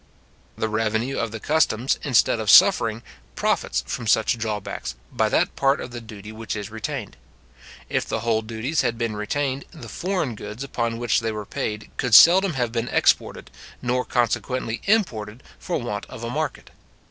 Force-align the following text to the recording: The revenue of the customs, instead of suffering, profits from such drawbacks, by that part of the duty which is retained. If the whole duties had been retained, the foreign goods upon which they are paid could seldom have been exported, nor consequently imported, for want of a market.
The 0.57 0.67
revenue 0.67 1.19
of 1.19 1.29
the 1.31 1.39
customs, 1.39 1.99
instead 2.01 2.39
of 2.39 2.49
suffering, 2.49 3.03
profits 3.35 3.83
from 3.85 4.07
such 4.07 4.35
drawbacks, 4.35 4.95
by 5.11 5.29
that 5.29 5.55
part 5.55 5.79
of 5.79 5.91
the 5.91 6.01
duty 6.01 6.31
which 6.31 6.55
is 6.55 6.71
retained. 6.71 7.17
If 7.87 8.07
the 8.07 8.21
whole 8.21 8.41
duties 8.41 8.81
had 8.81 8.97
been 8.97 9.15
retained, 9.15 9.65
the 9.69 9.87
foreign 9.87 10.33
goods 10.33 10.63
upon 10.63 10.97
which 10.97 11.19
they 11.19 11.29
are 11.29 11.45
paid 11.45 11.91
could 11.97 12.15
seldom 12.15 12.53
have 12.53 12.71
been 12.71 12.87
exported, 12.87 13.51
nor 13.79 14.03
consequently 14.03 14.81
imported, 14.85 15.43
for 15.59 15.77
want 15.77 16.07
of 16.07 16.23
a 16.23 16.31
market. 16.31 16.71